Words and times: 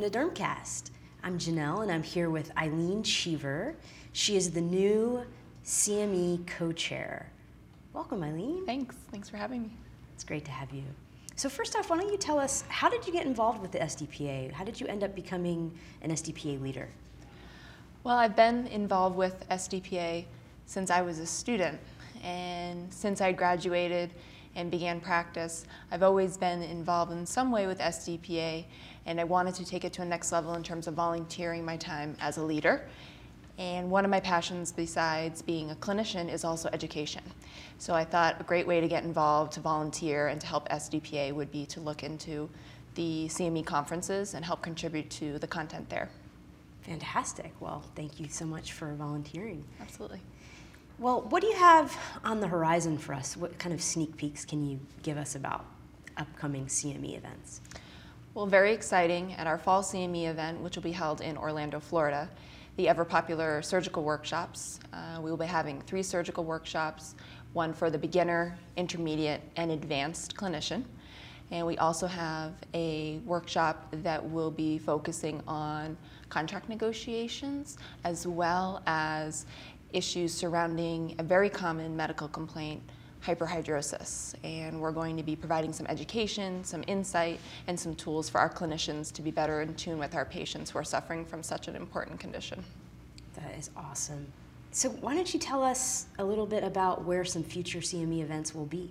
to 0.00 0.10
Dermcast. 0.10 0.90
I'm 1.22 1.38
Janelle 1.38 1.82
and 1.82 1.90
I'm 1.90 2.02
here 2.02 2.28
with 2.28 2.54
Eileen 2.58 3.02
Cheever. 3.02 3.74
She 4.12 4.36
is 4.36 4.50
the 4.50 4.60
new 4.60 5.24
CME 5.64 6.46
co 6.46 6.70
chair. 6.72 7.30
Welcome, 7.94 8.22
Eileen. 8.22 8.66
Thanks. 8.66 8.94
Thanks 9.10 9.30
for 9.30 9.38
having 9.38 9.62
me. 9.62 9.70
It's 10.14 10.22
great 10.22 10.44
to 10.44 10.50
have 10.50 10.70
you. 10.70 10.82
So, 11.34 11.48
first 11.48 11.76
off, 11.76 11.88
why 11.88 11.96
don't 11.96 12.12
you 12.12 12.18
tell 12.18 12.38
us 12.38 12.62
how 12.68 12.90
did 12.90 13.06
you 13.06 13.12
get 13.12 13.24
involved 13.24 13.62
with 13.62 13.72
the 13.72 13.78
SDPA? 13.78 14.52
How 14.52 14.64
did 14.64 14.78
you 14.78 14.86
end 14.86 15.02
up 15.02 15.14
becoming 15.14 15.72
an 16.02 16.10
SDPA 16.10 16.60
leader? 16.60 16.88
Well, 18.04 18.18
I've 18.18 18.36
been 18.36 18.66
involved 18.66 19.16
with 19.16 19.48
SDPA 19.48 20.26
since 20.66 20.90
I 20.90 21.00
was 21.00 21.20
a 21.20 21.26
student. 21.26 21.78
And 22.22 22.92
since 22.92 23.22
I 23.22 23.32
graduated 23.32 24.10
and 24.56 24.70
began 24.70 25.00
practice, 25.00 25.66
I've 25.92 26.02
always 26.02 26.36
been 26.36 26.62
involved 26.62 27.12
in 27.12 27.24
some 27.24 27.52
way 27.52 27.68
with 27.68 27.78
SDPA, 27.78 28.64
and 29.04 29.20
I 29.20 29.24
wanted 29.24 29.54
to 29.56 29.64
take 29.64 29.84
it 29.84 29.92
to 29.92 30.02
a 30.02 30.04
next 30.04 30.32
level 30.32 30.54
in 30.54 30.64
terms 30.64 30.88
of 30.88 30.94
volunteering 30.94 31.64
my 31.64 31.76
time 31.76 32.16
as 32.20 32.38
a 32.38 32.42
leader. 32.42 32.88
And 33.58 33.90
one 33.90 34.04
of 34.04 34.10
my 34.10 34.20
passions, 34.20 34.72
besides 34.72 35.40
being 35.42 35.70
a 35.70 35.74
clinician, 35.76 36.32
is 36.32 36.44
also 36.44 36.68
education. 36.72 37.22
So 37.78 37.94
I 37.94 38.04
thought 38.04 38.40
a 38.40 38.44
great 38.44 38.66
way 38.66 38.80
to 38.80 38.88
get 38.88 39.04
involved, 39.04 39.52
to 39.52 39.60
volunteer, 39.60 40.28
and 40.28 40.40
to 40.40 40.46
help 40.46 40.68
SDPA 40.68 41.32
would 41.34 41.50
be 41.52 41.64
to 41.66 41.80
look 41.80 42.02
into 42.02 42.50
the 42.94 43.26
CME 43.28 43.64
conferences 43.64 44.34
and 44.34 44.44
help 44.44 44.62
contribute 44.62 45.08
to 45.10 45.38
the 45.38 45.46
content 45.46 45.88
there. 45.88 46.08
Fantastic. 46.82 47.52
Well, 47.60 47.82
thank 47.94 48.20
you 48.20 48.28
so 48.28 48.46
much 48.46 48.72
for 48.72 48.94
volunteering. 48.94 49.64
Absolutely. 49.80 50.20
Well, 50.98 51.20
what 51.28 51.42
do 51.42 51.48
you 51.48 51.56
have 51.56 51.94
on 52.24 52.40
the 52.40 52.48
horizon 52.48 52.96
for 52.96 53.12
us? 53.12 53.36
What 53.36 53.58
kind 53.58 53.74
of 53.74 53.82
sneak 53.82 54.16
peeks 54.16 54.46
can 54.46 54.66
you 54.66 54.80
give 55.02 55.18
us 55.18 55.34
about 55.34 55.66
upcoming 56.16 56.64
CME 56.64 57.18
events? 57.18 57.60
Well, 58.32 58.46
very 58.46 58.72
exciting 58.72 59.34
at 59.34 59.46
our 59.46 59.58
fall 59.58 59.82
CME 59.82 60.30
event, 60.30 60.58
which 60.62 60.74
will 60.74 60.82
be 60.82 60.92
held 60.92 61.20
in 61.20 61.36
Orlando, 61.36 61.80
Florida, 61.80 62.30
the 62.78 62.88
ever 62.88 63.04
popular 63.04 63.60
surgical 63.60 64.04
workshops. 64.04 64.80
Uh, 64.90 65.20
we 65.20 65.28
will 65.28 65.36
be 65.36 65.44
having 65.44 65.82
three 65.82 66.02
surgical 66.02 66.44
workshops 66.44 67.14
one 67.52 67.74
for 67.74 67.90
the 67.90 67.98
beginner, 67.98 68.58
intermediate, 68.78 69.42
and 69.56 69.72
advanced 69.72 70.34
clinician. 70.34 70.82
And 71.50 71.66
we 71.66 71.78
also 71.78 72.06
have 72.06 72.54
a 72.74 73.18
workshop 73.24 73.86
that 74.02 74.30
will 74.30 74.50
be 74.50 74.78
focusing 74.78 75.42
on 75.46 75.96
contract 76.28 76.68
negotiations 76.68 77.78
as 78.04 78.26
well 78.26 78.82
as 78.86 79.46
issues 79.92 80.32
surrounding 80.32 81.14
a 81.18 81.22
very 81.22 81.48
common 81.48 81.96
medical 81.96 82.28
complaint, 82.28 82.82
hyperhidrosis. 83.24 84.34
And 84.44 84.80
we're 84.80 84.92
going 84.92 85.16
to 85.16 85.22
be 85.22 85.36
providing 85.36 85.72
some 85.72 85.86
education, 85.86 86.62
some 86.64 86.84
insight, 86.86 87.40
and 87.66 87.78
some 87.78 87.94
tools 87.94 88.28
for 88.28 88.38
our 88.38 88.50
clinicians 88.50 89.12
to 89.12 89.22
be 89.22 89.30
better 89.30 89.62
in 89.62 89.74
tune 89.74 89.98
with 89.98 90.14
our 90.14 90.24
patients 90.24 90.70
who 90.70 90.78
are 90.78 90.84
suffering 90.84 91.24
from 91.24 91.42
such 91.42 91.68
an 91.68 91.76
important 91.76 92.20
condition. 92.20 92.62
That 93.34 93.54
is 93.58 93.70
awesome. 93.76 94.26
So, 94.70 94.90
why 94.90 95.14
don't 95.14 95.32
you 95.32 95.40
tell 95.40 95.62
us 95.62 96.06
a 96.18 96.24
little 96.24 96.46
bit 96.46 96.62
about 96.62 97.04
where 97.04 97.24
some 97.24 97.42
future 97.42 97.78
CME 97.78 98.20
events 98.20 98.54
will 98.54 98.66
be? 98.66 98.90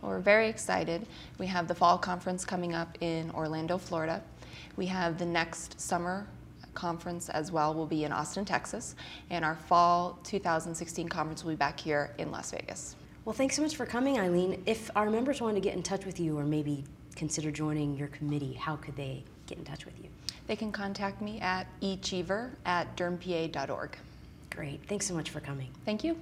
Well, 0.00 0.12
we're 0.12 0.20
very 0.20 0.48
excited. 0.48 1.06
We 1.38 1.46
have 1.46 1.68
the 1.68 1.74
fall 1.74 1.98
conference 1.98 2.44
coming 2.44 2.74
up 2.74 2.96
in 3.00 3.30
Orlando, 3.32 3.78
Florida. 3.78 4.22
We 4.76 4.86
have 4.86 5.18
the 5.18 5.26
next 5.26 5.80
summer 5.80 6.26
conference 6.76 7.28
as 7.30 7.50
well 7.50 7.74
will 7.74 7.86
be 7.86 8.04
in 8.04 8.12
Austin, 8.12 8.44
Texas, 8.44 8.94
and 9.30 9.44
our 9.44 9.56
fall 9.56 10.18
2016 10.22 11.08
conference 11.08 11.42
will 11.42 11.50
be 11.50 11.56
back 11.56 11.80
here 11.80 12.14
in 12.18 12.30
Las 12.30 12.52
Vegas. 12.52 12.94
Well, 13.24 13.34
thanks 13.34 13.56
so 13.56 13.62
much 13.62 13.74
for 13.74 13.86
coming, 13.86 14.20
Eileen. 14.20 14.62
If 14.66 14.88
our 14.94 15.10
members 15.10 15.40
want 15.40 15.56
to 15.56 15.60
get 15.60 15.74
in 15.74 15.82
touch 15.82 16.06
with 16.06 16.20
you 16.20 16.38
or 16.38 16.44
maybe 16.44 16.84
consider 17.16 17.50
joining 17.50 17.96
your 17.96 18.08
committee, 18.08 18.52
how 18.52 18.76
could 18.76 18.94
they 18.94 19.24
get 19.46 19.58
in 19.58 19.64
touch 19.64 19.84
with 19.84 19.98
you? 20.00 20.08
They 20.46 20.54
can 20.54 20.70
contact 20.70 21.20
me 21.20 21.40
at 21.40 21.66
echeever 21.80 22.50
at 22.66 22.96
dermpa.org. 22.96 23.96
Great. 24.50 24.80
Thanks 24.86 25.06
so 25.06 25.14
much 25.14 25.30
for 25.30 25.40
coming. 25.40 25.70
Thank 25.84 26.04
you. 26.04 26.16